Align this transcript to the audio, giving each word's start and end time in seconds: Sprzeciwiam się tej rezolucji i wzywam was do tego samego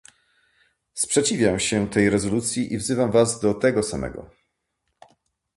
Sprzeciwiam 0.93 1.59
się 1.59 1.89
tej 1.89 2.09
rezolucji 2.09 2.73
i 2.73 2.77
wzywam 2.77 3.11
was 3.11 3.39
do 3.39 3.53
tego 3.53 3.83
samego 3.83 4.29